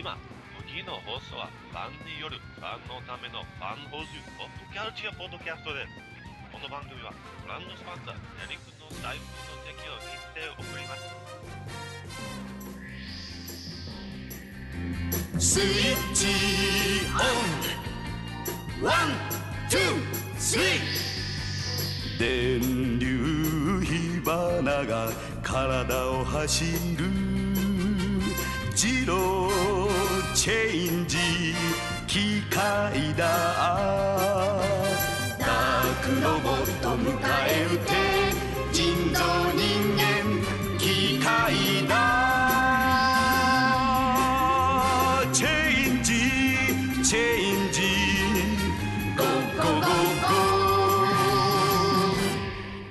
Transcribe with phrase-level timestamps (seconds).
[0.00, 0.16] 今
[0.66, 4.08] 次の放送はファンによるファンのためのファン放送
[4.40, 5.92] ポッドキャルチャーポッドキャストです。
[6.48, 7.12] この番組は
[7.44, 10.96] ブランドスポンサーヤリクの大福の提供にて送りま
[15.36, 15.60] す。
[15.60, 16.32] スイッチ
[18.80, 19.12] オンワン、
[19.68, 19.80] ツー、
[20.38, 22.24] スリー。
[22.58, 25.12] 電流火花が
[25.42, 26.64] 体を走
[26.96, 27.30] る。
[28.82, 29.50] 自動
[30.40, 31.18] チェンジ
[32.06, 33.26] 機械だ。
[35.38, 37.12] ダークロボット迎
[37.46, 37.92] え撃て
[38.72, 39.20] 人造
[39.52, 39.60] 人
[39.98, 40.00] 間
[40.78, 41.92] 機械だ。
[45.30, 46.08] チェンジ
[47.06, 47.82] チェンジ
[49.18, 49.26] ゴー
[49.58, 50.32] ゴーゴーゴ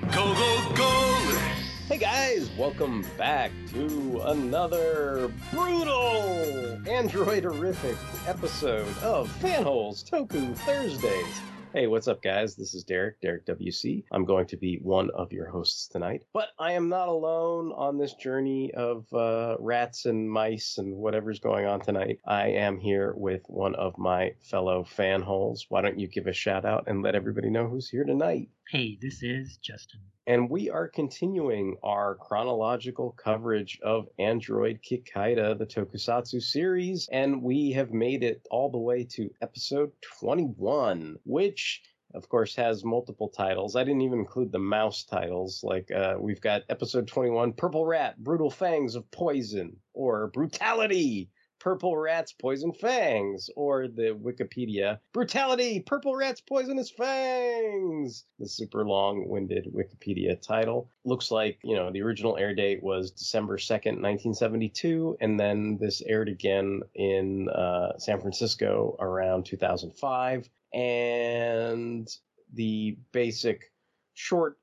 [0.05, 0.13] ー。
[0.15, 1.89] ゴーゴーゴー。
[1.89, 11.41] Hey guys, welcome back to another brutal androiderific episode of Fanholes Toku Thursdays.
[11.71, 12.55] Hey, what's up, guys?
[12.55, 14.05] This is Derek, Derek WC.
[14.11, 17.99] I'm going to be one of your hosts tonight, but I am not alone on
[17.99, 22.17] this journey of uh, rats and mice and whatever's going on tonight.
[22.25, 25.65] I am here with one of my fellow fanholes.
[25.69, 28.49] Why don't you give a shout out and let everybody know who's here tonight?
[28.71, 29.99] Hey, this is Justin.
[30.29, 37.71] And we are continuing our chronological coverage of Android Kikaida, the Tokusatsu series, and we
[37.71, 41.81] have made it all the way to episode 21, which
[42.13, 43.75] of course has multiple titles.
[43.75, 45.63] I didn't even include the mouse titles.
[45.63, 51.97] Like uh, we've got episode 21, Purple Rat, Brutal Fangs of Poison, or Brutality, Purple
[51.97, 59.67] Rat's Poison Fangs, or the Wikipedia, Brutality, Purple Rat's Poisonous Fangs, the super long winded
[59.73, 60.89] Wikipedia title.
[61.05, 66.01] Looks like, you know, the original air date was December 2nd, 1972, and then this
[66.01, 70.49] aired again in uh, San Francisco around 2005.
[70.73, 72.07] And
[72.53, 73.71] the basic
[74.13, 74.57] short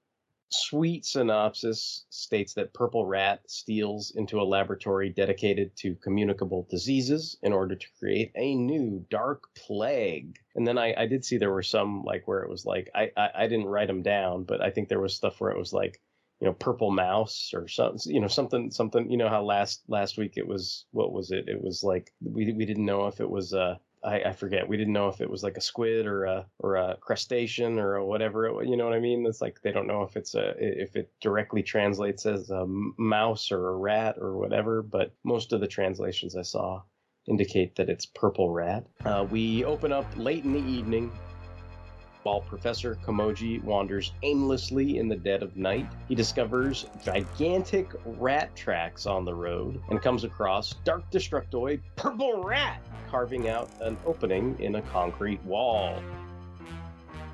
[0.51, 7.53] sweet synopsis states that Purple Rat steals into a laboratory dedicated to communicable diseases in
[7.53, 10.39] order to create a new dark plague.
[10.55, 13.11] And then I, I did see there were some like where it was like I,
[13.17, 15.73] I I didn't write them down, but I think there was stuff where it was
[15.73, 16.01] like
[16.41, 20.19] you know purple mouse or something you know something something you know how last last
[20.19, 23.31] week it was what was it it was like we we didn't know if it
[23.31, 24.69] was uh I, I forget.
[24.69, 27.97] We didn't know if it was like a squid or a or a crustacean or
[27.97, 28.47] a whatever.
[28.47, 29.27] It, you know what I mean?
[29.27, 33.51] It's like they don't know if it's a if it directly translates as a mouse
[33.51, 34.83] or a rat or whatever.
[34.83, 36.83] But most of the translations I saw
[37.29, 38.87] indicate that it's purple rat.
[39.05, 41.11] Uh, we open up late in the evening.
[42.27, 49.07] While Professor Komoji wanders aimlessly in the dead of night, he discovers gigantic rat tracks
[49.07, 54.75] on the road and comes across Dark Destructoid Purple Rat carving out an opening in
[54.75, 56.03] a concrete wall.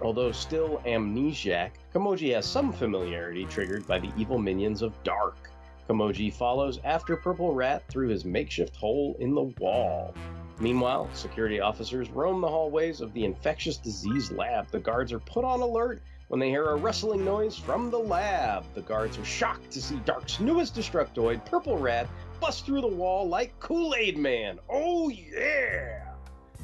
[0.02, 5.48] Although still amnesiac, Komoji has some familiarity triggered by the evil minions of Dark.
[5.88, 10.12] Komoji follows after Purple Rat through his makeshift hole in the wall.
[10.62, 14.68] Meanwhile, security officers roam the hallways of the infectious disease lab.
[14.70, 18.64] The guards are put on alert when they hear a rustling noise from the lab.
[18.74, 22.08] The guards are shocked to see Dark's newest Destructoid, Purple Rat,
[22.40, 24.60] bust through the wall like Kool Aid Man.
[24.70, 26.12] Oh, yeah!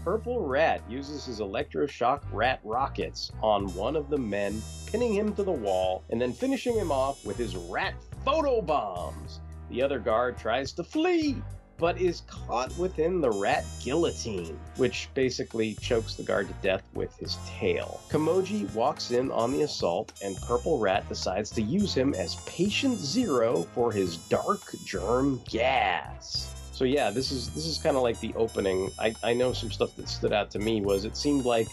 [0.04, 5.42] Purple Rat uses his electroshock rat rockets on one of the men, pinning him to
[5.42, 7.94] the wall and then finishing him off with his rat
[8.24, 9.40] photo bombs.
[9.70, 11.42] The other guard tries to flee,
[11.78, 17.16] but is caught within the rat guillotine, which basically chokes the guard to death with
[17.16, 18.00] his tail.
[18.10, 22.98] Komoji walks in on the assault, and Purple Rat decides to use him as patient
[22.98, 26.54] zero for his dark germ gas.
[26.72, 28.92] So yeah, this is this is kind of like the opening.
[28.98, 31.66] I, I know some stuff that stood out to me was it seemed like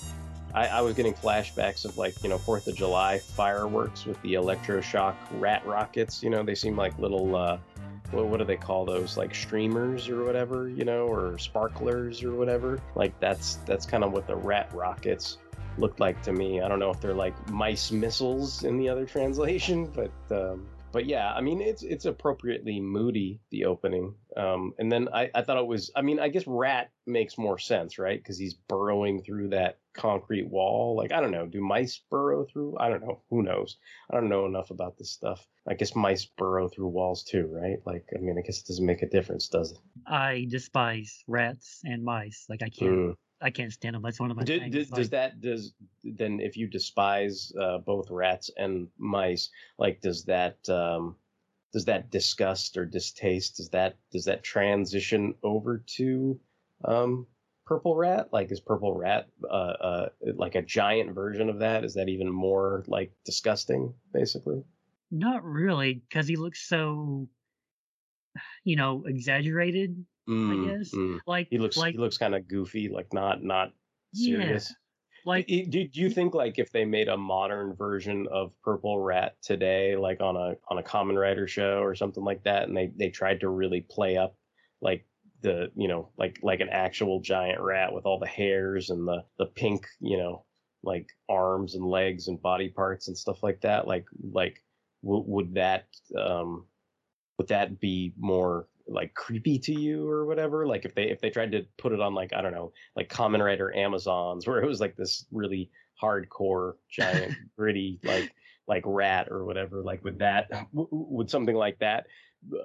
[0.55, 4.33] I, I was getting flashbacks of like you know Fourth of July fireworks with the
[4.33, 6.23] electroshock rat rockets.
[6.23, 7.59] You know they seem like little uh,
[8.11, 9.17] what, what do they call those?
[9.17, 12.79] Like streamers or whatever you know or sparklers or whatever?
[12.95, 15.37] Like that's that's kind of what the rat rockets
[15.77, 16.61] looked like to me.
[16.61, 21.05] I don't know if they're like mice missiles in the other translation but um but
[21.05, 25.57] yeah i mean it's it's appropriately moody the opening um and then i i thought
[25.57, 29.47] it was i mean i guess rat makes more sense right because he's burrowing through
[29.49, 33.41] that concrete wall like i don't know do mice burrow through i don't know who
[33.41, 33.77] knows
[34.11, 37.77] i don't know enough about this stuff i guess mice burrow through walls too right
[37.85, 39.77] like i mean i guess it doesn't make a difference does it
[40.07, 42.45] I despise rats and mice.
[42.49, 43.15] Like I can't, Mm.
[43.41, 44.01] I can't stand them.
[44.01, 44.73] That's one of my Did, things.
[44.73, 45.73] did, like, does that does
[46.03, 51.15] then if you despise uh, both rats and mice like does that um
[51.73, 56.39] does that disgust or distaste does that does that transition over to
[56.83, 57.27] um,
[57.65, 58.29] purple rat?
[58.31, 61.83] Like, is purple rat uh, uh, like a giant version of that?
[61.83, 64.63] Is that even more like disgusting, basically?
[65.11, 67.27] Not really, because he looks so,
[68.63, 70.05] you know, exaggerated.
[70.27, 70.91] Mm, guess.
[70.91, 71.19] mm.
[71.27, 73.71] Like He looks like he looks kind of goofy, like not not
[74.13, 74.73] yeah, serious.
[75.25, 79.35] Like do, do you think like if they made a modern version of Purple Rat
[79.41, 82.91] today, like on a on a Kamen Rider show or something like that, and they
[82.95, 84.35] they tried to really play up
[84.81, 85.05] like
[85.41, 89.23] the you know like like an actual giant rat with all the hairs and the
[89.39, 90.45] the pink you know
[90.83, 94.63] like arms and legs and body parts and stuff like that, like like
[95.03, 96.67] w- would that um
[97.39, 100.67] would that be more like creepy to you or whatever?
[100.67, 103.09] Like if they if they tried to put it on like i don't know like
[103.09, 105.69] Kamen Rider Amazons where it was like this really
[106.01, 108.33] hardcore giant gritty like
[108.67, 112.07] like rat or whatever like would that w- would something like that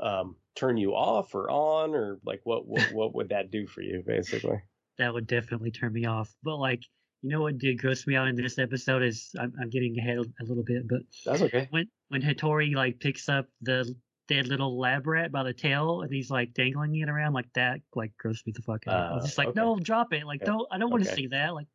[0.03, 1.95] um turn you off or on?
[1.95, 4.61] Or like what what, what would that do for you basically?
[4.99, 6.35] That would definitely turn me off.
[6.43, 6.83] But like,
[7.23, 10.19] you know what did gross me out in this episode is I'm, I'm getting ahead
[10.19, 11.67] a little bit, but that's okay.
[11.71, 13.95] when when Hattori like picks up the
[14.31, 17.81] dead little lab rat by the tail and he's like dangling it around like that,
[17.95, 18.95] like grossed me the fuck out.
[19.13, 19.61] I was Uh, just like, okay.
[19.61, 20.25] no, drop it.
[20.25, 20.51] Like, Okay.
[20.53, 20.67] don't.
[20.71, 21.23] I don't want to Okay.
[21.23, 21.53] see that.
[21.55, 21.67] Like,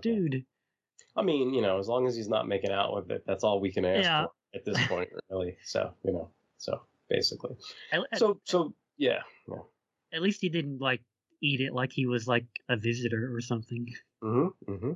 [0.00, 0.44] dude.
[1.16, 3.60] i mean you know as long as he's not making out with it that's all
[3.60, 4.24] we can ask Yeah.
[4.24, 6.28] for at this point really so you know
[6.58, 7.54] so basically
[7.92, 9.62] At, at- so so yeah yeah
[10.12, 11.00] at least he didn't like
[11.40, 13.86] eat it like he was like a visitor or something.
[14.24, 14.72] Mm-hmm.
[14.72, 14.92] Mm-hmm.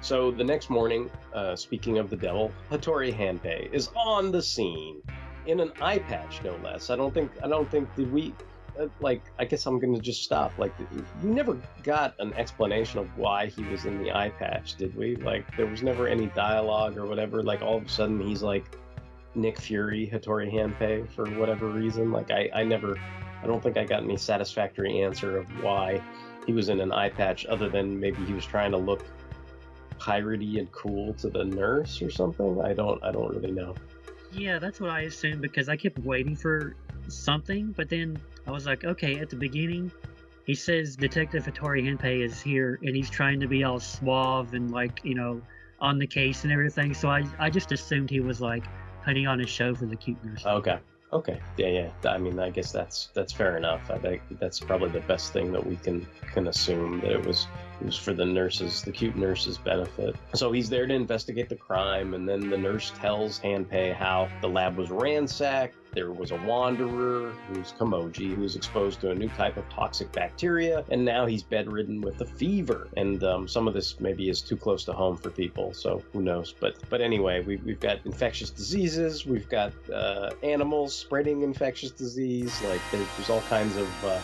[0.00, 5.00] So the next morning, uh, speaking of the devil, Hattori Hanpei is on the scene
[5.46, 6.90] in an eye patch, no less.
[6.90, 7.32] I don't think.
[7.42, 8.34] I don't think did we.
[8.78, 10.56] Uh, like, I guess I'm gonna just stop.
[10.58, 10.72] Like,
[11.22, 15.16] we never got an explanation of why he was in the eye patch, did we?
[15.16, 17.42] Like, there was never any dialogue or whatever.
[17.42, 18.76] Like, all of a sudden, he's like
[19.34, 22.12] Nick Fury, Hattori Hanpei, for whatever reason.
[22.12, 22.98] Like, I, I never.
[23.42, 26.02] I don't think I got any satisfactory answer of why
[26.46, 29.04] he was in an eye patch other than maybe he was trying to look
[29.98, 32.60] piratey and cool to the nurse or something.
[32.62, 33.74] I don't I don't really know.
[34.32, 36.74] Yeah, that's what I assumed because I kept waiting for
[37.08, 39.90] something, but then I was like, okay, at the beginning,
[40.44, 44.70] he says Detective Hattori Hanpei is here and he's trying to be all suave and
[44.70, 45.42] like, you know,
[45.80, 46.94] on the case and everything.
[46.94, 48.64] So I, I just assumed he was like
[49.04, 50.44] putting on a show for the cuteness.
[50.44, 50.78] Okay.
[51.10, 51.40] Okay.
[51.56, 52.10] Yeah, yeah.
[52.10, 53.90] I mean, I guess that's that's fair enough.
[53.90, 57.46] I think that's probably the best thing that we can can assume that it was
[57.80, 60.16] it was for the nurses, the cute nurses' benefit.
[60.34, 64.48] So he's there to investigate the crime, and then the nurse tells Hanpei how the
[64.48, 65.76] lab was ransacked.
[65.98, 70.12] There was a wanderer who's Kamoji who was exposed to a new type of toxic
[70.12, 72.86] bacteria, and now he's bedridden with a fever.
[72.96, 76.22] And um, some of this maybe is too close to home for people, so who
[76.22, 76.54] knows?
[76.60, 82.62] But but anyway, we, we've got infectious diseases, we've got uh, animals spreading infectious disease.
[82.62, 84.20] Like there's, all kinds of uh,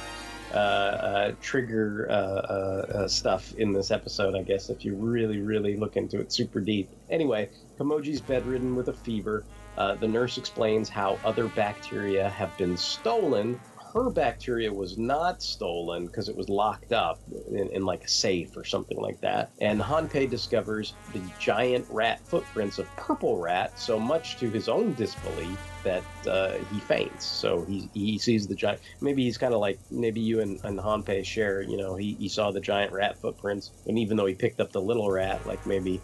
[0.52, 5.40] uh, uh, trigger uh, uh, uh, stuff in this episode, I guess, if you really,
[5.40, 6.88] really look into it super deep.
[7.10, 7.50] Anyway,
[7.80, 9.44] Kamoji's bedridden with a fever.
[9.76, 13.58] Uh, the nurse explains how other bacteria have been stolen.
[13.92, 18.56] Her bacteria was not stolen because it was locked up in, in like a safe
[18.56, 19.52] or something like that.
[19.60, 24.94] And Hanpei discovers the giant rat footprints of Purple Rat, so much to his own
[24.94, 27.26] disbelief that uh, he faints.
[27.26, 28.80] So he he sees the giant.
[29.00, 31.62] Maybe he's kind of like maybe you and, and Hanpei share.
[31.62, 34.72] You know, he, he saw the giant rat footprints, and even though he picked up
[34.72, 36.02] the little rat, like maybe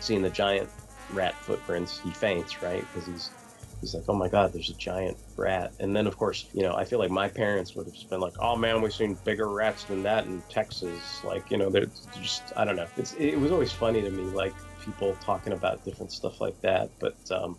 [0.00, 0.70] seeing the giant
[1.08, 2.86] rat footprints, he faints, right?
[2.86, 3.32] Because he's
[3.80, 5.74] he's like, oh my god, there's a giant rat.
[5.78, 8.34] And then of course, you know, I feel like my parents would have been like,
[8.40, 11.20] oh man, we've seen bigger rats than that in Texas.
[11.22, 12.88] Like, you know, they're just I don't know.
[12.96, 16.90] It's it was always funny to me, like people talking about different stuff like that.
[17.00, 17.58] But um,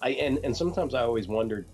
[0.00, 1.66] I and and sometimes I always wondered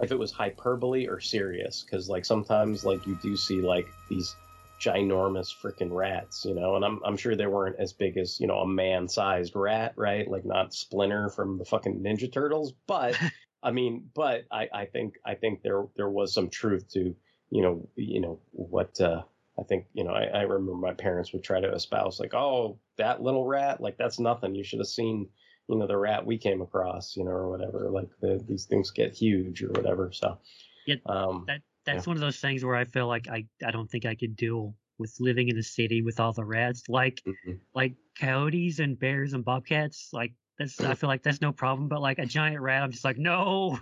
[0.00, 4.34] if it was hyperbole or serious because like sometimes like you do see like these
[4.80, 6.76] ginormous freaking rats you know?
[6.76, 10.28] And I'm, I'm sure they weren't as big as you know a man-sized rat right?
[10.28, 13.16] Like not splinter from the fucking ninja turtles but
[13.62, 17.14] i mean but i i think i think there there was some truth to
[17.50, 19.22] you know you know what uh
[19.58, 22.78] i think you know i, I remember my parents would try to espouse like oh
[23.00, 24.54] that little rat like that's nothing.
[24.54, 25.28] You should have seen
[25.68, 27.90] you know the rat we came across you know or whatever.
[27.90, 30.38] Like the, these things get huge or whatever so
[30.86, 31.62] Yeah, um That
[31.94, 34.36] that's one of those things where I feel like I, I don't think I could
[34.36, 36.82] deal with living in a city with all the rats.
[36.88, 37.58] Like mhm.
[37.74, 41.88] like coyotes and bears and bobcats, like that's I feel like that's no problem.
[41.88, 43.78] But like a giant rat, I'm just like, no,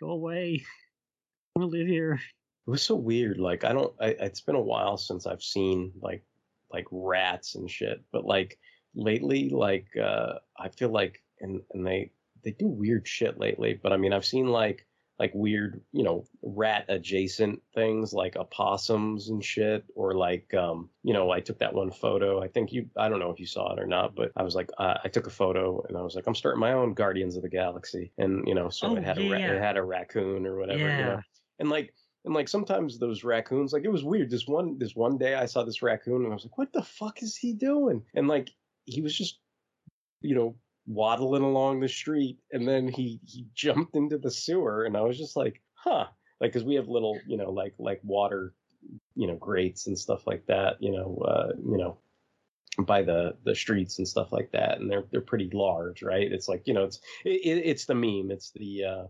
[0.00, 0.64] go away.
[1.54, 2.14] I want to live here.
[2.66, 3.38] It was so weird.
[3.38, 3.92] Like I don't.
[4.00, 6.24] I, it's been a while since I've seen like
[6.72, 8.02] like rats and shit.
[8.12, 8.58] But like
[8.94, 12.10] lately, like uh I feel like and and they
[12.42, 13.78] they do weird shit lately.
[13.80, 14.86] But I mean, I've seen like
[15.22, 21.12] like weird, you know, rat adjacent things like opossums and shit, or like, um, you
[21.14, 22.42] know, I took that one photo.
[22.42, 24.56] I think you, I don't know if you saw it or not, but I was
[24.56, 27.36] like, uh, I took a photo and I was like, I'm starting my own Guardians
[27.36, 29.82] of the Galaxy, and you know, so Oh, it had a ra- it had a
[29.84, 31.04] raccoon or whatever, you Yeah.
[31.06, 31.20] know,
[31.60, 31.94] and like.
[32.24, 34.30] And like sometimes those raccoons, like it was weird.
[34.30, 36.84] This one, this one day, I saw this raccoon and I was like, "What the
[36.84, 38.48] fuck is he doing?" And like
[38.84, 39.40] he was just,
[40.20, 40.54] you know,
[40.86, 45.18] waddling along the street and then he he jumped into the sewer and i was
[45.18, 46.06] just like huh.
[46.40, 48.52] Like because we have little you know like like water
[49.14, 51.98] you know grates and stuff like that you know uh you know
[52.84, 56.32] by the the streets and stuff like that and they're they're pretty large right?
[56.32, 58.30] It's like you know it's it, it- it's the meme.
[58.32, 59.04] It's the uh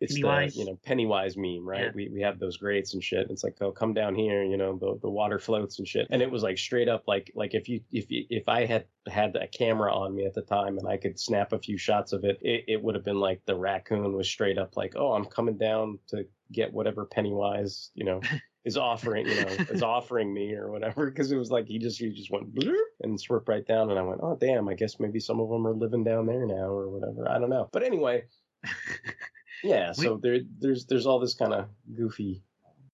[0.00, 0.54] it's Pennywise?
[0.54, 1.84] the you know Pennywise meme, right?
[1.84, 1.90] Yeah.
[1.94, 3.28] We we have those grates and shit.
[3.30, 6.06] It's like, oh, come down here, you know, the the water floats and shit.
[6.10, 8.86] And it was like straight up, like like if you if you, if I had
[9.08, 12.12] had a camera on me at the time and I could snap a few shots
[12.12, 15.12] of it, it, it would have been like the raccoon was straight up like, oh,
[15.12, 18.20] I'm coming down to get whatever Pennywise, you know.
[18.66, 22.00] Is offering, you know, is offering me or whatever, because it was like he just
[22.00, 22.48] he just went
[23.00, 25.64] and swooped right down, and I went, oh damn, I guess maybe some of them
[25.68, 27.30] are living down there now or whatever.
[27.30, 28.24] I don't know, but anyway,
[29.62, 32.42] yeah, We- so there there's there's all this kind of goofy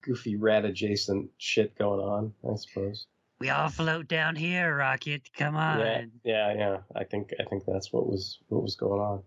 [0.03, 3.07] goofy rat adjacent shit going on, I suppose.
[3.41, 5.29] We all float down here, Rocket.
[5.37, 5.81] Come on.
[5.81, 6.77] Yeah, yeah, yeah.
[6.95, 9.23] I think I think that's what was what was going on.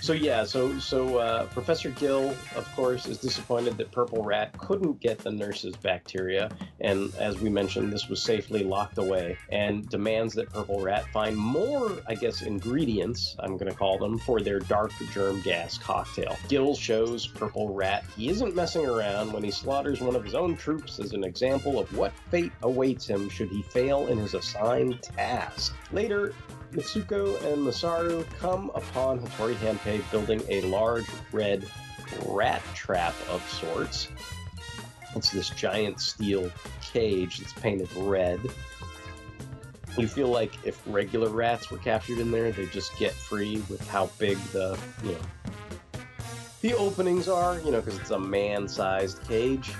[0.00, 5.00] So yeah, so so uh, Professor Gill, of course, is disappointed that Purple Rat couldn't
[5.00, 10.34] get the nurse's bacteria, and as we mentioned, this was safely locked away, and demands
[10.34, 13.36] that Purple Rat find more, I guess, ingredients.
[13.40, 16.36] I'm going to call them for their dark germ gas cocktail.
[16.48, 20.56] Gill shows Purple Rat he isn't messing around when he slaughters one of his own
[20.56, 25.02] troops as an example of what fate awaits him should he fail in his assigned
[25.02, 25.74] task.
[25.92, 26.34] Later,
[26.72, 29.56] Mitsuko and Masaru come upon Hattori
[30.10, 31.66] Building a large red
[32.26, 34.08] rat trap of sorts.
[35.14, 38.40] It's this giant steel cage that's painted red.
[39.96, 43.86] You feel like if regular rats were captured in there, they just get free with
[43.88, 46.02] how big the, you know,
[46.60, 49.72] the openings are, you know, because it's a man-sized cage.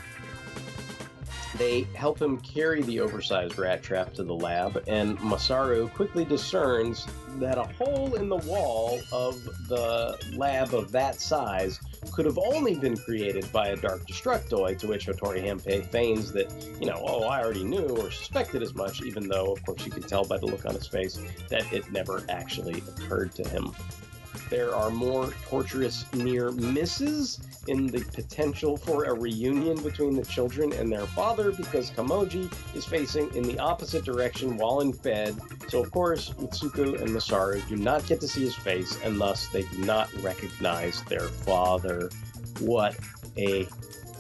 [1.59, 7.07] They help him carry the oversized rat trap to the lab, and Masaru quickly discerns
[7.41, 11.81] that a hole in the wall of the lab of that size
[12.13, 16.49] could have only been created by a dark destructoid, to which Hattori Hanpei feigns that,
[16.81, 19.91] you know, oh, I already knew or suspected as much, even though, of course, you
[19.91, 23.73] can tell by the look on his face that it never actually occurred to him.
[24.51, 30.73] There are more torturous near misses in the potential for a reunion between the children
[30.73, 35.37] and their father because Kamoji is facing in the opposite direction while in bed.
[35.69, 39.49] So, of course, Mitsuko and Masaru do not get to see his face, and thus
[39.49, 42.11] they do not recognize their father.
[42.61, 42.97] What
[43.37, 43.69] a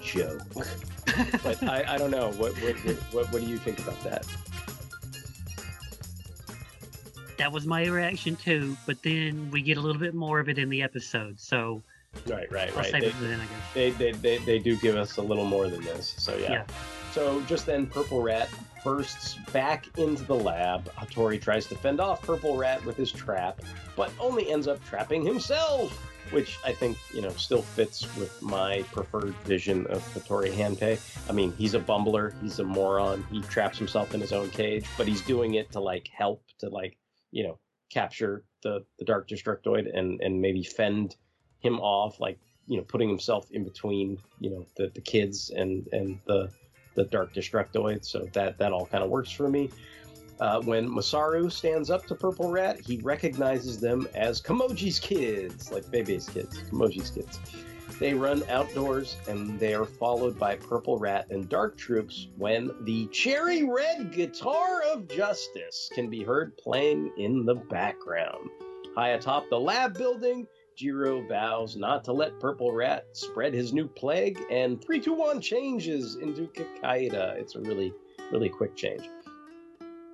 [0.02, 0.42] joke.
[1.42, 2.30] but I, I don't know.
[2.32, 2.76] What, what,
[3.12, 4.26] what, what do you think about that?
[7.38, 10.58] That was my reaction too, but then we get a little bit more of it
[10.58, 11.82] in the episode, so
[12.26, 12.90] Right, right, I'll right.
[12.90, 13.74] save They- it for then, I guess.
[13.74, 16.14] they, they, they, they do give us a little more than this.
[16.18, 16.50] So yeah.
[16.50, 16.64] Yeah.
[17.12, 18.48] So just then, Purple Rat
[18.84, 20.90] bursts back into the lab.
[20.94, 23.60] Hattori tries to fend off Purple Rat with his trap,
[23.96, 25.92] but only ends up trapping himself,
[26.32, 30.98] which I think you know still fits with my preferred vision of Hattori Hanpei.
[31.28, 33.24] I mean, he's a bumbler, he's a moron.
[33.30, 36.68] He traps himself in his own cage, but he's doing it to like help to
[36.68, 36.96] like
[37.30, 37.58] you know
[37.90, 41.16] capture the the Dark Destructoid and and maybe fend
[41.60, 45.88] him off, like you know, putting himself in between, you know, the, the kids and
[45.92, 46.50] and the
[46.94, 48.04] the Dark Destructoid.
[48.04, 49.70] So that that all kind of works for me.
[50.40, 55.90] Uh, when Masaru stands up to Purple Rat, he recognizes them as Kamoji's kids, like
[55.90, 57.40] Bebe's kids, Kamoji's kids.
[57.98, 63.06] They run outdoors and they are followed by Purple Rat and Dark Troops when the
[63.08, 68.50] cherry red guitar of justice can be heard playing in the background.
[68.94, 73.88] High atop the lab building, Jiro vows not to let Purple Rat spread his new
[73.88, 77.36] plague, and 321 changes into Kikaida.
[77.36, 77.92] It's a really,
[78.30, 79.02] really quick change.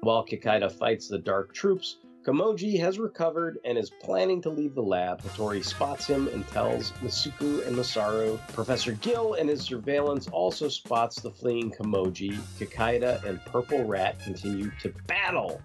[0.00, 4.82] While Kikaida fights the Dark Troops, Kamoji has recovered and is planning to leave the
[4.82, 5.20] lab.
[5.20, 8.38] Hattori spots him and tells Masuku and Masaru.
[8.54, 12.38] Professor Gill and his surveillance also spots the fleeing Kamoji.
[12.58, 15.60] Kikaida and Purple Rat continue to battle.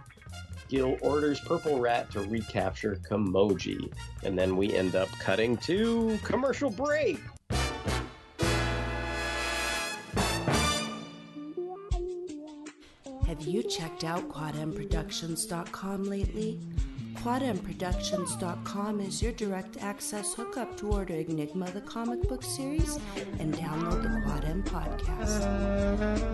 [0.67, 3.89] Gill orders Purple Rat to recapture Kamoji.
[4.23, 7.21] And then we end up cutting to commercial break.
[13.29, 16.59] Have you checked out quadmproductions.com lately?
[17.17, 22.97] QuadMProductions.com is your direct access hookup to order Enigma the comic book series
[23.37, 25.43] and download the Quad M podcast.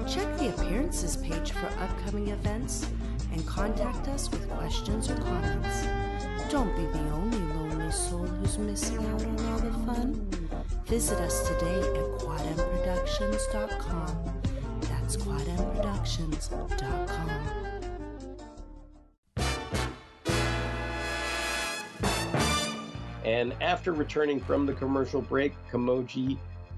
[0.08, 2.88] Check the appearances page for upcoming events
[3.34, 5.86] and contact us with questions or comments.
[6.50, 10.30] Don't be the only lonely soul who's missing out on all the fun.
[10.86, 14.35] Visit us today at QuadMProductions.com.
[15.18, 16.16] That's.
[23.24, 26.38] And after returning from the commercial break, Kamoji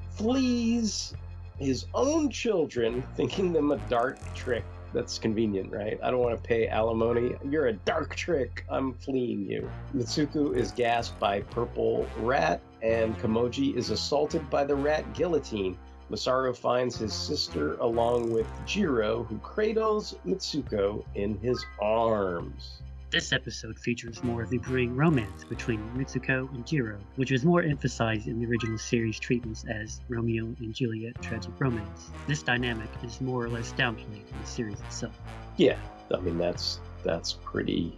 [0.09, 1.13] flees
[1.59, 4.63] his own children, thinking them a dark trick.
[4.93, 5.99] That's convenient, right?
[6.01, 7.35] I don't want to pay alimony.
[7.49, 8.63] You're a dark trick.
[8.69, 9.69] I'm fleeing you.
[9.93, 15.77] Mitsuku is gassed by Purple Rat, and Kamoji is assaulted by the rat guillotine.
[16.09, 22.81] Masaru finds his sister along with Jiro, who cradles Mitsuko in his arms.
[23.09, 27.61] This episode features more of the brewing romance between Mitsuko and Jiro, which was more
[27.61, 32.09] emphasized in the original series treatments as Romeo and Juliet tragic romance.
[32.27, 35.17] This dynamic is more or less downplayed in the series itself.
[35.55, 35.79] Yeah,
[36.13, 37.97] I mean that's that's pretty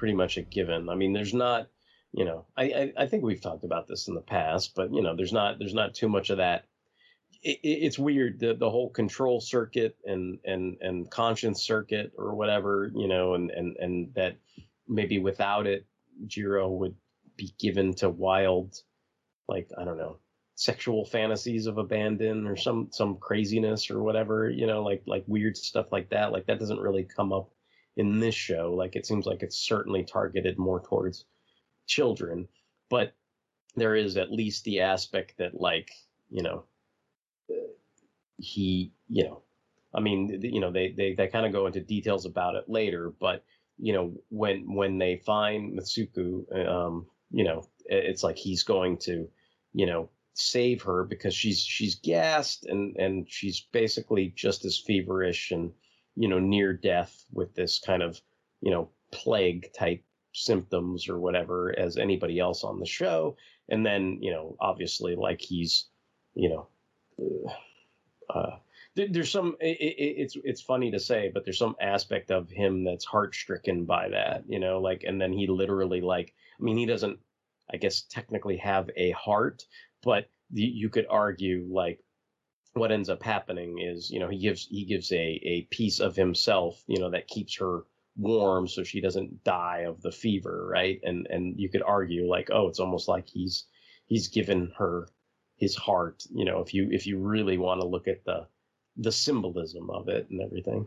[0.00, 0.88] pretty much a given.
[0.88, 1.68] I mean, there's not,
[2.12, 5.02] you know, I, I I think we've talked about this in the past, but you
[5.02, 6.64] know, there's not there's not too much of that.
[7.42, 12.34] It, it, it's weird the the whole control circuit and and and conscience circuit or
[12.34, 14.36] whatever, you know, and and and that
[14.88, 15.86] maybe without it,
[16.26, 16.96] Jiro would
[17.36, 18.74] be given to wild,
[19.48, 20.18] like I don't know,
[20.60, 25.56] sexual fantasies of abandon or some some craziness or whatever you know like like weird
[25.56, 27.48] stuff like that like that doesn't really come up
[27.96, 31.24] in this show like it seems like it's certainly targeted more towards
[31.90, 32.46] children
[32.88, 33.14] but
[33.74, 35.90] there is at least the aspect that like
[36.30, 36.64] you know
[38.38, 39.42] he you know
[39.92, 43.12] i mean you know they they, they kind of go into details about it later
[43.20, 43.44] but
[43.78, 49.28] you know when when they find mitsuku um you know it's like he's going to
[49.72, 55.50] you know save her because she's she's gassed and and she's basically just as feverish
[55.50, 55.72] and
[56.14, 58.20] you know near death with this kind of
[58.60, 63.36] you know plague type symptoms or whatever as anybody else on the show.
[63.68, 65.86] And then you know obviously like he's
[66.34, 66.68] you know
[68.28, 68.56] uh, uh
[68.96, 72.84] there's some i i it's it's funny to say but there's some aspect of him
[72.84, 76.76] that's heart stricken by that you know like and then he literally like i mean
[76.76, 77.18] he doesn't
[77.72, 79.64] i guess technically have a heart
[80.02, 82.00] but the, you could argue like
[82.74, 86.16] what ends up happening is you know he gives he gives a a piece of
[86.16, 87.84] himself you know that keeps her
[88.20, 91.00] warm so she doesn't die of the fever right?
[91.02, 93.66] And and you could argue like oh it's almost like he's
[94.06, 95.08] he's given her
[95.56, 98.46] his heart you know if you if you really want to look at the
[98.96, 100.86] the symbolism of it and everything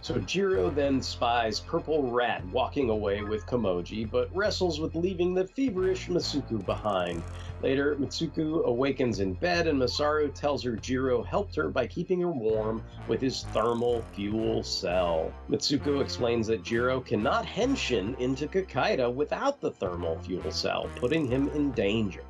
[0.00, 5.46] so Jiro then spies Purple Rat walking away with Komoji, but wrestles with leaving the
[5.46, 7.22] feverish Mitsuku behind.
[7.62, 12.30] Later, Mitsuku awakens in bed, and Masaru tells her Jiro helped her by keeping her
[12.30, 15.32] warm with his thermal fuel cell.
[15.48, 21.48] Mitsuku explains that Jiro cannot henshin into Kikaida without the thermal fuel cell, putting him
[21.48, 22.24] in danger.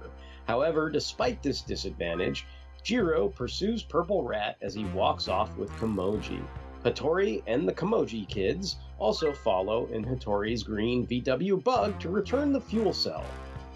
[0.46, 2.46] However, despite this disadvantage,
[2.84, 6.40] Jiro pursues Purple Rat as he walks off with Komoji.
[6.86, 12.60] Hattori and the Komoji kids also follow in Hattori's green VW bug to return the
[12.60, 13.24] fuel cell.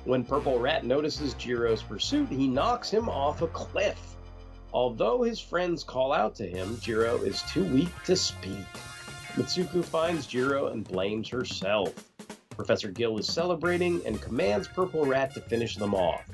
[0.05, 4.15] When Purple Rat notices Jiro's pursuit, he knocks him off a cliff.
[4.73, 8.65] Although his friends call out to him, Jiro is too weak to speak.
[9.35, 11.93] Mitsuku finds Jiro and blames herself.
[12.51, 16.25] Professor Gill is celebrating and commands Purple Rat to finish them off.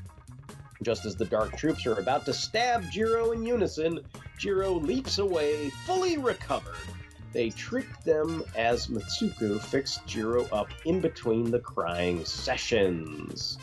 [0.82, 4.00] Just as the Dark Troops are about to stab Jiro in unison,
[4.38, 6.74] Jiro leaps away, fully recovered.
[7.32, 13.58] They trick them as Mitsuku fixed Jiro up in between the crying sessions.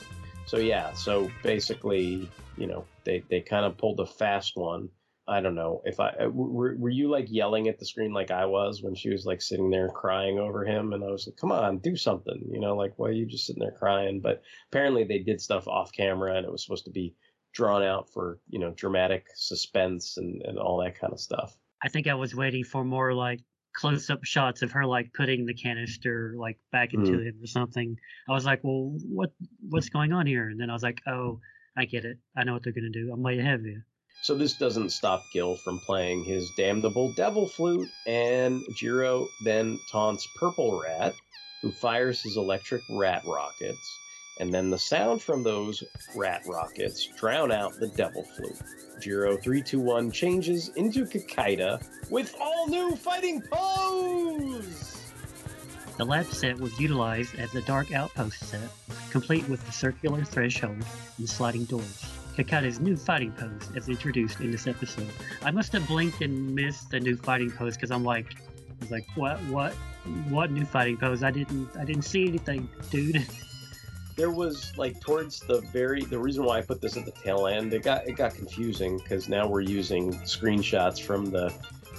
[0.46, 4.90] So yeah, so basically, you know, they, they kind of pulled a fast one.
[5.28, 8.32] I don't know if I uh, were, were you like yelling at the screen like
[8.32, 11.38] I was when she was like sitting there crying over him, and I was like,
[11.38, 14.20] "Come on, do something!" You know, like why are you just sitting there crying?
[14.22, 17.16] But apparently they did stuff off camera, and it was supposed to be
[17.54, 21.58] drawn out for you know dramatic suspense and and all that kind of stuff.
[21.84, 23.42] I think I was waiting for more like
[23.76, 27.28] close up shots of her like putting the canister like back into Mm.
[27.28, 27.96] him or something.
[28.28, 29.34] I was like, well, what
[29.70, 30.50] what's going on here?
[30.50, 31.40] And then I was like, oh,
[31.78, 32.20] I get it.
[32.36, 33.12] I know what they're gonna do.
[33.14, 33.84] I'm way ahead of you.
[34.22, 40.28] So this doesn't stop Gill from playing his damnable devil flute, and Jiro then taunts
[40.40, 41.14] Purple Rat,
[41.62, 44.00] who fires his electric rat rockets,
[44.40, 45.84] and then the sound from those
[46.16, 48.62] rat rockets drown out the devil flute.
[49.02, 55.02] Jiro 321 changes into Kikaida with all new fighting pose!
[55.98, 58.70] The lab set was utilized as the Dark Outpost set,
[59.12, 60.84] complete with the circular threshold
[61.18, 62.04] and sliding doors.
[62.36, 65.10] Kikaida's new fighting pose as introduced in this episode.
[65.44, 68.92] I must have blinked and missed the new fighting pose because I'm like, I was
[68.92, 69.74] like, what, what,
[70.30, 71.24] what new fighting pose?
[71.24, 73.26] I didn't, I didn't see anything, dude.
[74.16, 77.48] there was like towards the very the reason why I put this at the tail
[77.48, 81.52] end it got it got confusing because now we're using screenshots from the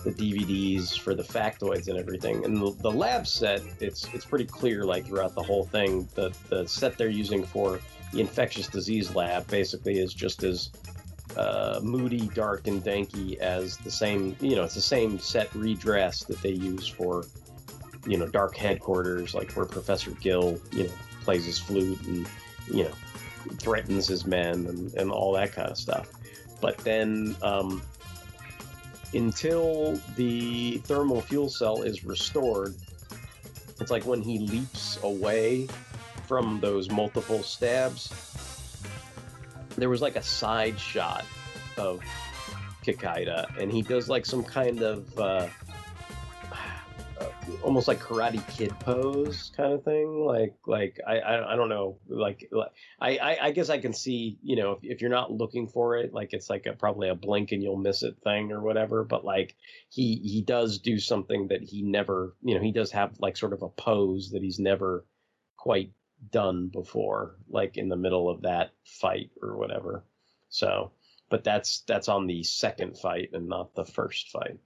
[0.04, 4.44] the DVDs for the factoids and everything and the, the lab set it's it's pretty
[4.44, 7.80] clear like throughout the whole thing the the set they're using for
[8.12, 10.70] the infectious disease lab basically is just as
[11.36, 14.36] uh, moody, dark, and danky as the same.
[14.40, 17.24] You know, it's the same set redress that they use for
[18.06, 22.28] you know dark headquarters, like where Professor Gill you know plays his flute and
[22.70, 22.92] you know
[23.58, 26.08] threatens his men and, and all that kind of stuff.
[26.60, 27.82] But then um,
[29.14, 32.74] until the thermal fuel cell is restored,
[33.80, 35.68] it's like when he leaps away
[36.26, 38.12] from those multiple stabs.
[39.76, 41.24] There was like a side shot
[41.76, 42.00] of
[42.84, 45.48] Kikaida, and he does like some kind of uh,
[47.62, 50.24] almost like Karate Kid pose kind of thing.
[50.24, 51.98] Like, like I, I, I don't know.
[52.08, 55.32] Like, like I, I, I guess I can see, you know, if, if you're not
[55.32, 58.52] looking for it, like it's like a, probably a blink and you'll miss it thing
[58.52, 59.04] or whatever.
[59.04, 59.56] But like
[59.88, 63.52] he, he does do something that he never, you know, he does have like sort
[63.52, 65.06] of a pose that he's never
[65.56, 65.92] quite
[66.30, 70.04] done before, like in the middle of that fight or whatever.
[70.48, 70.92] So,
[71.30, 74.58] but that's that's on the second fight and not the first fight.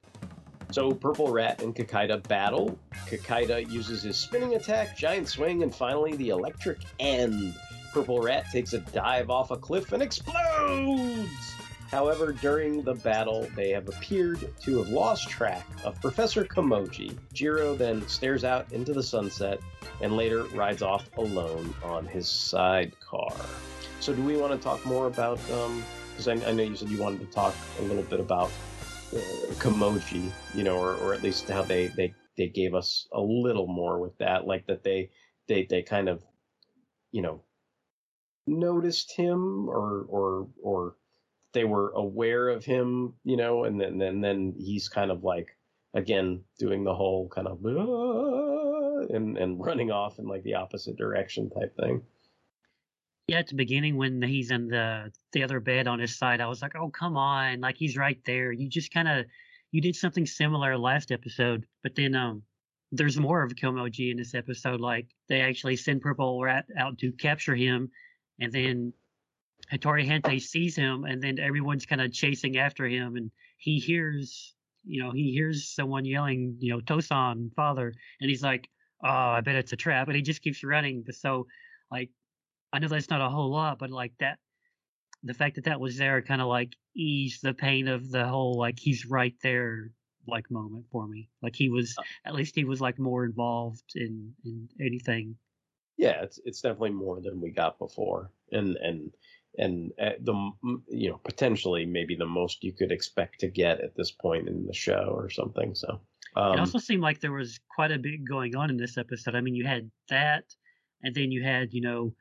[0.71, 2.79] So Purple Rat and Kikaida battle.
[3.07, 7.55] Kikaida uses his spinning attack, giant swing, and finally the electric end.
[7.93, 11.55] Purple Rat takes a dive off a cliff and explodes!
[11.91, 17.17] However, during the battle, they have appeared to have lost track of Professor Komoji.
[17.33, 19.61] Jiro then stares out into the sunset
[20.03, 23.35] and later rides off alone on his sidecar.
[24.01, 25.39] So, do we want to talk more about?
[25.39, 28.51] Because um, I, I know you said you wanted to talk a little bit about
[29.15, 33.67] Komoji, you know, or, or at least how they, they, they gave us a little
[33.67, 35.11] more with that, like that they,
[35.49, 36.23] they, they kind of,
[37.11, 37.43] you know,
[38.47, 40.97] noticed him or, or, or
[41.53, 45.57] they were aware of him, you know, and then, and then he's kind of like,
[45.95, 50.97] again, doing the whole kind of, ah, and, and running off in like the opposite
[50.97, 52.03] direction type thing.
[53.29, 56.47] Yeah, at the beginning when he's in the the other bed on his side, I
[56.49, 57.61] was like, "Oh, come on!
[57.61, 59.27] Like he's right there." You just kind of
[59.71, 62.43] you did something similar last episode, but then um,
[62.91, 64.81] there's more of Komoji in this episode.
[64.81, 67.91] Like they actually send Purple Rat out to capture him,
[68.41, 68.95] and then
[69.71, 74.55] Hattori Hanpei sees him, and then everyone's kind of chasing after him, and he hears,
[74.87, 78.71] you know, he hears someone yelling, you know, Tosan, father, and he's like,
[79.05, 81.05] "Oh, I bet it's a trap," and he just keeps running.
[81.13, 81.47] So,
[81.91, 82.09] like
[82.73, 84.39] I know that's not a whole lot, but like that,
[85.23, 88.59] the fact that that was there kind of like eased the pain of the whole
[88.59, 89.91] like he's right there
[90.27, 91.29] like moment for me.
[91.43, 95.37] Like he was uh at least he was like more involved in in anything.
[95.97, 99.11] Yeah, it's it's definitely more than we got before, and and
[99.57, 100.51] and uh, the
[100.89, 104.67] you know potentially maybe the most you could expect to get at this point in
[104.67, 105.75] the show or something.
[105.75, 106.01] So
[106.37, 109.35] um, it also seemed like there was quite a bit going on in this episode.
[109.35, 110.45] I mean, you had that,
[111.03, 112.15] and then you had you know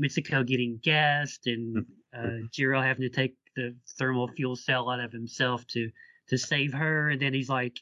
[0.00, 2.46] Mitsuko getting gassed and uh, mm-hmm.
[2.52, 5.90] Jiro having to take the thermal fuel cell out of himself to
[6.28, 7.10] to save her.
[7.10, 7.78] And then he's like,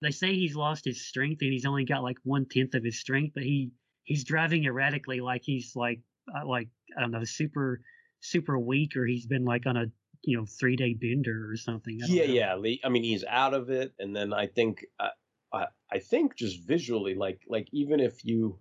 [0.00, 2.98] they say he's lost his strength and he's only got like one tenth of his
[2.98, 3.70] strength, but he
[4.04, 6.00] he's driving erratically, like he's like
[6.34, 7.80] uh, like I don't know, super
[8.20, 9.86] super weak, or he's been like on a
[10.22, 11.98] you know three day bender or something.
[12.06, 12.62] Yeah, know.
[12.64, 12.76] yeah.
[12.84, 15.08] I mean, he's out of it, and then I think uh,
[15.52, 18.58] I I think just visually, like like even if you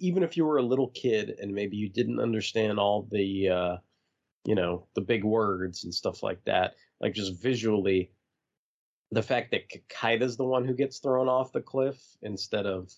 [0.00, 3.76] even if you were a little kid and maybe you didn't understand all the uh,
[4.44, 8.10] you know the big words and stuff like that like just visually
[9.10, 12.92] the fact that Kikaida's the one who gets thrown off the cliff instead of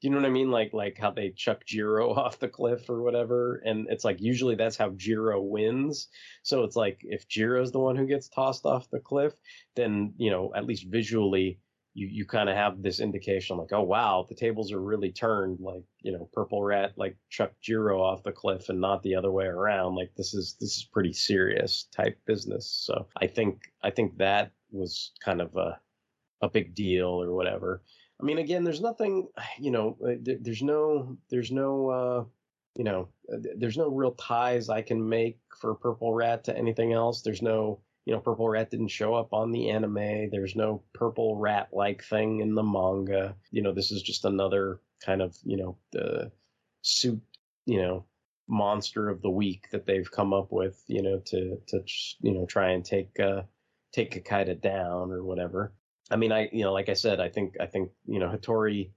[0.00, 0.50] do you know what I mean?
[0.50, 4.54] Like like how they chuck Jiro off the cliff or whatever, and it's like usually
[4.54, 6.08] that's how Jiro wins.
[6.42, 9.32] So it's like if Jiro's the one who gets tossed off the cliff,
[9.74, 11.58] then you know at least visually
[11.96, 15.58] you you kind of have this indication like oh wow the tables are really turned
[15.60, 19.32] like you know purple rat like chuck jiro off the cliff and not the other
[19.32, 22.70] way around like this is this is pretty serious type business.
[22.84, 25.80] So i think i think that was kind of a
[26.42, 27.82] a big deal or whatever.
[28.20, 29.28] I mean again there's nothing
[29.58, 32.24] you know uh, there's no there's no uh
[32.76, 36.92] you know uh, there's no real ties i can make for purple rat to anything
[36.92, 37.22] else.
[37.22, 40.30] There's no you know, Purple Rat didn't show up on the anime.
[40.30, 43.34] There's no Purple Rat like thing in the manga.
[43.50, 46.32] You know, this is just another kind of you know the
[46.80, 47.20] suit
[47.66, 48.06] you know
[48.48, 51.82] monster of the week that they've come up with you know to to
[52.20, 53.42] you know try and take uh
[53.92, 55.72] take Kikaider down or whatever.
[56.10, 58.90] I mean, I you know, like I said, I think I think you know Hattori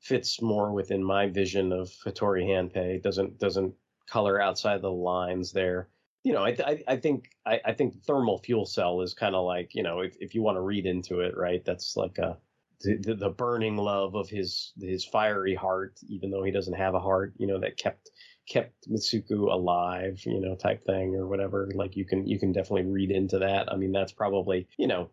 [0.00, 3.02] fits more within my vision of Hattori Hanpei.
[3.02, 3.74] Doesn't doesn't
[4.10, 5.88] color outside the lines there.
[6.24, 9.44] You know, I I, I think I, I think thermal fuel cell is kind of
[9.44, 11.64] like you know if if you want to read into it, right?
[11.64, 12.38] That's like a
[12.82, 17.00] the, the burning love of his his fiery heart, even though he doesn't have a
[17.00, 17.34] heart.
[17.38, 18.10] You know that kept
[18.48, 21.70] kept Mitsuko alive, you know, type thing or whatever.
[21.74, 23.72] Like you can you can definitely read into that.
[23.72, 25.10] I mean, that's probably you know,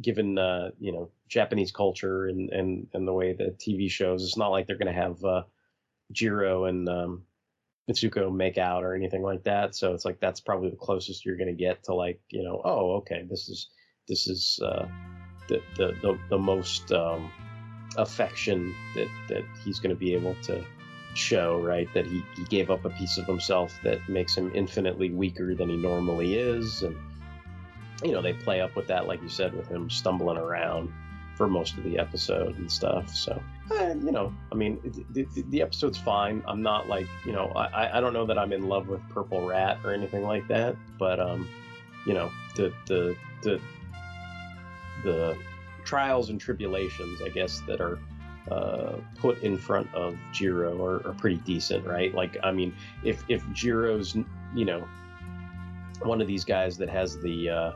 [0.00, 4.36] given uh, you know Japanese culture and and and the way that TV shows, it's
[4.36, 5.42] not like they're going to have uh,
[6.12, 7.22] Jiro and um,
[7.90, 9.74] Mitsuko make out or anything like that.
[9.74, 12.60] So it's like that's probably the closest you're going to get to like you know,
[12.64, 13.68] oh, okay, this is
[14.08, 14.86] this is uh,
[15.48, 17.30] the, the the the most um,
[17.96, 20.64] affection that that he's going to be able to
[21.14, 21.88] show, right?
[21.94, 25.68] That he, he gave up a piece of himself that makes him infinitely weaker than
[25.68, 26.82] he normally is.
[26.82, 26.96] And,
[28.02, 30.92] you know, they play up with that, like you said, with him stumbling around
[31.36, 33.14] for most of the episode and stuff.
[33.14, 33.42] So,
[33.72, 34.78] eh, you know, I mean,
[35.10, 36.42] the, the, the, episode's fine.
[36.46, 39.46] I'm not like, you know, I, I don't know that I'm in love with Purple
[39.46, 41.48] Rat or anything like that, but, um,
[42.06, 43.60] you know, the, the, the,
[45.02, 45.36] the
[45.84, 47.98] trials and tribulations, I guess, that are
[48.50, 52.14] uh, put in front of Jiro are, are, pretty decent, right?
[52.14, 54.14] Like, I mean, if if Jiro's,
[54.54, 54.86] you know,
[56.02, 57.72] one of these guys that has the, uh,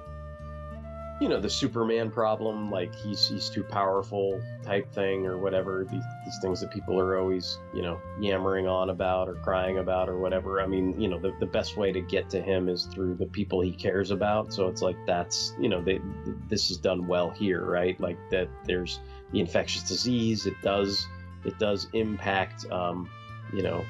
[1.21, 5.85] you know, the Superman problem, like he's he's too powerful type thing or whatever.
[5.85, 10.09] These, these things that people are always, you know, yammering on about or crying about
[10.09, 10.61] or whatever.
[10.61, 13.27] I mean, you know, the, the best way to get to him is through the
[13.27, 14.53] people he cares about.
[14.53, 16.01] So it's like that's, you know, they,
[16.49, 17.99] this is done well here, right?
[18.01, 18.49] Like that.
[18.65, 19.01] There's
[19.33, 20.47] the infectious disease.
[20.47, 21.07] It does
[21.45, 23.09] it does impact um,
[23.53, 23.85] you know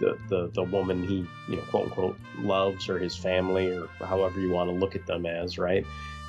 [0.00, 4.40] the, the the woman he you know quote unquote loves or his family or however
[4.40, 5.84] you want to look at them as right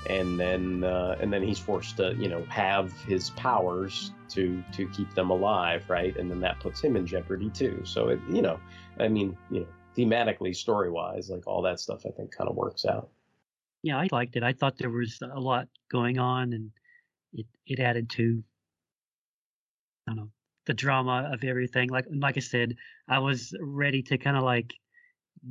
[0.08, 4.88] and then uh, and then he's forced to you know have his powers to to
[4.90, 6.16] keep them alive right?
[6.18, 7.82] And then that puts him in jeopardy too.
[7.86, 8.60] So it you know
[9.00, 12.56] i mean you know thematically story wise like all that stuff i think kind of
[12.56, 13.10] works out.
[13.82, 14.44] Yeah i liked it.
[14.44, 16.72] I thought there was a lot going on and
[17.34, 18.44] it it added to
[20.08, 20.30] I don't know
[20.66, 21.90] the drama of everything.
[21.90, 22.76] Like like I said,
[23.08, 24.74] I was ready to kind of like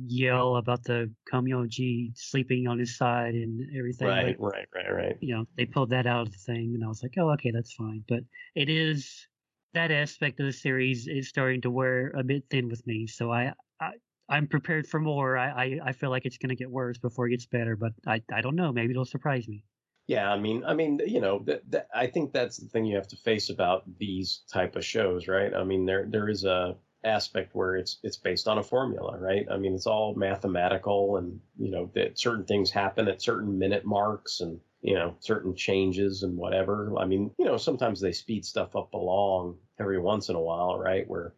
[0.07, 4.07] yell about the Komyoji sleeping on his side and everything.
[4.07, 5.17] Right, like, right, right, right.
[5.21, 7.51] You know, they pulled that out of the thing, and I was like, oh, okay,
[7.51, 8.03] that's fine.
[8.07, 8.21] But
[8.55, 9.27] it is
[9.73, 13.07] that aspect of the series is starting to wear a bit thin with me.
[13.07, 13.91] So I, I
[14.29, 15.37] I'm prepared for more.
[15.37, 17.91] I, I, I feel like it's going to get worse before it gets better, but
[18.07, 18.71] I, I don't know.
[18.71, 19.63] Maybe it'll surprise me.
[20.07, 22.95] Yeah, I mean, I mean, you know, that, that, I think that's the thing you
[22.95, 25.53] have to face about these type of shows, right?
[25.53, 29.45] I mean, there there is a aspect where it's it's based on a formula, right?
[29.49, 33.85] I mean, it's all mathematical, and you know that certain things happen at certain minute
[33.85, 36.93] marks, and you know certain changes and whatever.
[36.99, 40.77] I mean, you know, sometimes they speed stuff up along every once in a while,
[40.77, 41.07] right?
[41.07, 41.33] Where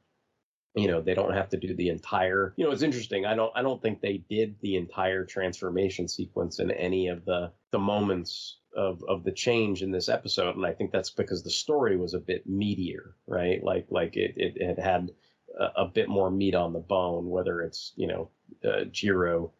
[0.75, 3.51] you know they don't have to do the entire you know it's interesting i don't
[3.55, 8.57] i don't think they did the entire transformation sequence in any of the the moments
[8.75, 12.13] of of the change in this episode and i think that's because the story was
[12.13, 15.09] a bit meatier right like like it it, it had
[15.59, 18.29] a, bit more meat on the bone whether it's you know
[18.63, 19.51] uh, jiro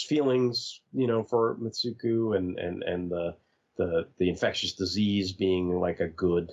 [0.00, 3.36] feelings you know for Mitsuku, and and and the
[3.76, 6.52] the the infectious disease being like a good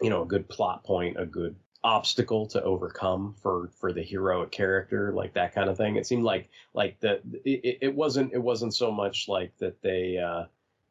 [0.00, 4.50] you know a good plot point a good obstacle to overcome for for the heroic
[4.50, 5.96] character like that kind of thing.
[5.96, 10.18] It seemed like like that it, it wasn't it wasn't so much like that they
[10.18, 10.44] uh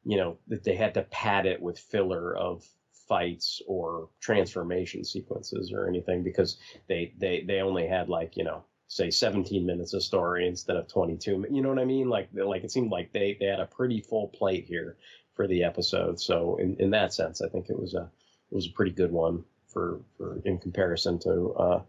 [0.06, 2.66] you know that they had to pad it with filler of
[3.08, 8.64] fights or transformation sequences or anything because they they they only had like you know
[8.88, 12.64] say 17 minutes of story instead of 22 you know what i mean like like
[12.64, 14.98] it seemed like they they had a pretty full plate here
[15.34, 18.10] for the episode so in in that sense i think it was a
[18.52, 21.82] it was a pretty good one for, for in comparison to uh,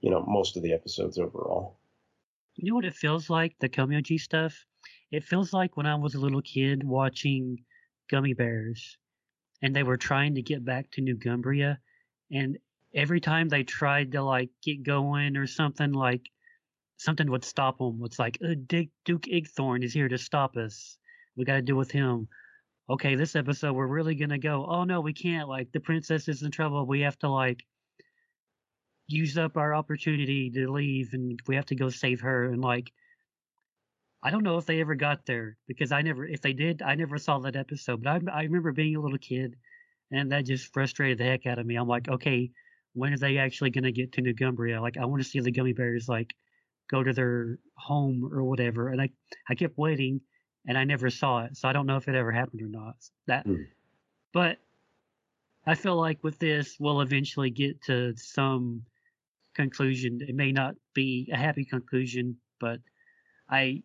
[0.00, 1.78] you know most of the episodes overall.
[2.56, 4.64] You know what it feels like the Komyoji stuff.
[5.12, 7.64] It feels like when I was a little kid watching
[8.10, 8.98] Gummi Bears,
[9.62, 11.78] and they were trying to get back to New Gumbria,
[12.30, 12.58] and
[12.94, 16.30] every time they tried to like get going or something, like
[16.96, 18.00] something would stop them.
[18.04, 20.98] It's like uh, Dick, Duke Igthorn is here to stop us.
[21.36, 22.28] We got to deal with him
[22.90, 25.48] okay, this episode we're really gonna go, oh no, we can't.
[25.48, 26.86] Like the princess is in trouble.
[26.86, 27.64] We have to like
[29.06, 32.44] use up our opportunity to leave, and we have to go save her.
[32.44, 32.92] And like,
[34.22, 36.94] I don't know if they ever got there because I never, if they did, I
[36.96, 38.02] never saw that episode.
[38.02, 39.56] But I, I remember being a little kid,
[40.10, 41.76] and that just frustrated the heck out of me.
[41.76, 42.50] I'm like, okay,
[42.94, 44.80] when are they actually going to get to New Gumbria?
[44.80, 46.34] Like, I want to see the gummy bears like
[46.90, 48.88] go to their home or whatever.
[48.88, 49.10] And I,
[49.48, 50.20] I kept waiting,
[50.66, 52.96] and I never saw it, so I don't know if it ever happened or not.
[53.26, 53.62] That, Hmm.
[54.32, 54.58] but
[55.66, 58.82] I feel like with this, we'll eventually get to some
[59.54, 60.20] conclusion.
[60.26, 62.80] It may not be a happy conclusion, but
[63.48, 63.82] I,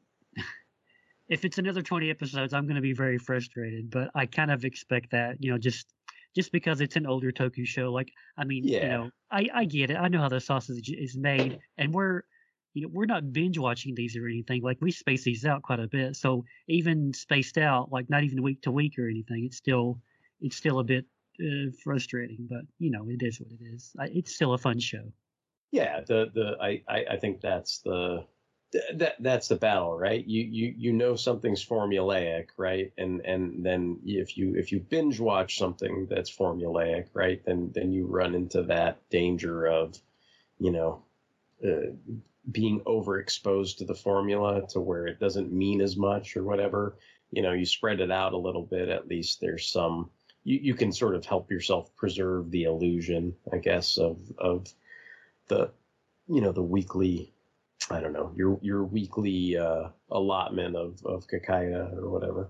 [1.30, 3.89] if it's another 20 episodes, I'm going to be very frustrated.
[3.89, 5.88] But I kind of expect that, you know, just
[6.36, 7.91] just because it's an older Toku show.
[7.91, 9.98] Like, I mean, you know, I I get it.
[9.98, 12.24] I know how the sausage is made, and we're
[12.74, 14.62] you know we're not binge watching these or anything.
[14.62, 16.15] Like we space these out quite a bit.
[16.15, 20.00] So even spaced out, like not even week to week or anything, it's still
[20.41, 21.06] it's still a bit
[21.39, 22.48] uh, frustrating.
[22.50, 23.91] But you know, it is what it is.
[24.00, 25.13] I, it's still a fun show.
[25.72, 28.26] yeah the the i i, I think that's the
[28.74, 30.26] th- that that's the battle right?
[30.26, 32.92] You you you know something's formulaic right?
[32.98, 37.94] And and then if you if you binge watch something that's formulaic right then then
[37.94, 39.98] you run into that danger of
[40.60, 41.04] you know
[41.66, 41.92] uh,
[42.52, 46.98] being overexposed to the formula to where it doesn't mean as much or whatever.
[47.32, 50.10] You know you spread it out a little bit at least there's some
[50.44, 54.68] you, you can sort of help yourself preserve the illusion i guess of of
[55.48, 55.72] the
[56.28, 57.33] you know the weekly
[57.89, 62.50] I don't know your your weekly uh, allotment of of Kikaida or whatever.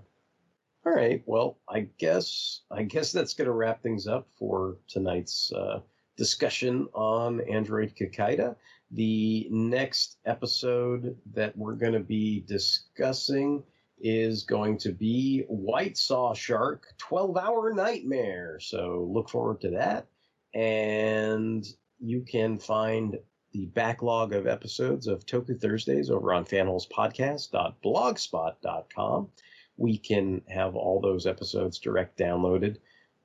[0.86, 5.80] All right, well I guess I guess that's gonna wrap things up for tonight's uh,
[6.16, 8.56] discussion on Android Kikaida.
[8.90, 13.62] The next episode that we're gonna be discussing
[13.98, 18.58] is going to be White Saw Shark 12 Hour Nightmare.
[18.60, 20.06] So look forward to that.
[20.52, 21.64] And
[21.98, 23.18] you can find
[23.54, 29.28] the backlog of episodes of Toku Thursdays over on fanholespodcast.blogspot.com.
[29.76, 32.78] We can have all those episodes direct downloaded.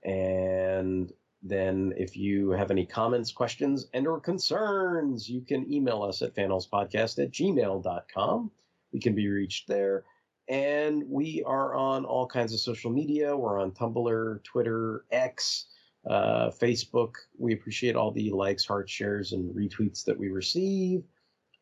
[0.03, 1.11] And
[1.41, 6.35] then if you have any comments, questions, and or concerns, you can email us at
[6.35, 8.51] fanholespodcast at gmail.com.
[8.93, 10.03] We can be reached there.
[10.47, 13.35] And we are on all kinds of social media.
[13.35, 15.65] We're on Tumblr, Twitter, X,
[16.09, 17.13] uh, Facebook.
[17.37, 21.03] We appreciate all the likes, hearts, shares, and retweets that we receive.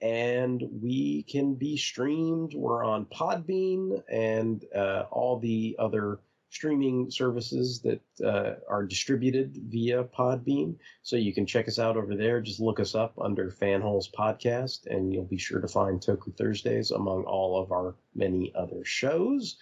[0.02, 2.54] And we can be streamed.
[2.56, 10.04] We're on Podbean and uh, all the other streaming services that uh, are distributed via
[10.06, 10.76] Podbean.
[11.04, 12.40] So you can check us out over there.
[12.40, 16.92] Just look us up under Fanholes Podcast, and you'll be sure to find Toku Thursdays
[16.92, 19.58] among all of our many other shows.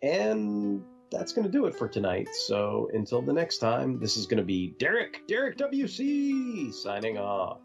[0.00, 2.28] And that's going to do it for tonight.
[2.32, 7.58] So until the next time, this is going to be Derek, Derek WC, signing off.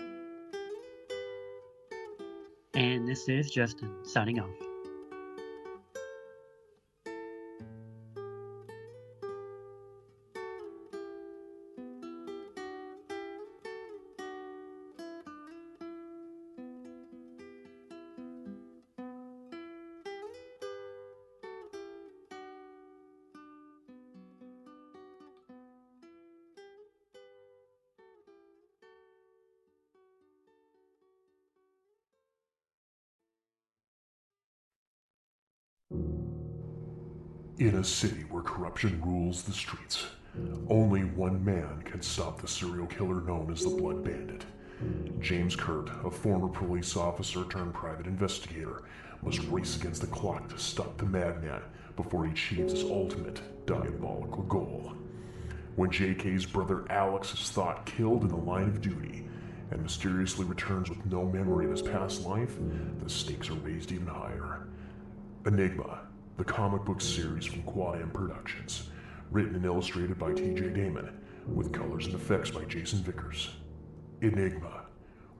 [2.73, 4.66] And this is Justin signing off.
[37.60, 40.06] In a city where corruption rules the streets,
[40.70, 44.46] only one man can stop the serial killer known as the Blood Bandit.
[45.20, 48.84] James Kurt, a former police officer turned private investigator,
[49.24, 51.63] must race against the clock to stop the madman
[51.96, 54.93] before he achieves his ultimate diabolical goal.
[55.78, 59.28] When JK's brother Alex is thought killed in the line of duty
[59.72, 62.56] and mysteriously returns with no memory of his past life,
[63.02, 64.67] the stakes are raised even higher.
[65.48, 66.07] Enigma,
[66.38, 68.89] the comic book series from Quad M Productions,
[69.32, 73.50] written and illustrated by TJ Damon, with colors and effects by Jason Vickers.
[74.21, 74.86] Enigma.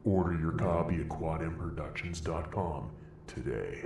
[0.04, 2.92] Order your copy at quadmproductions.com
[3.28, 3.84] today.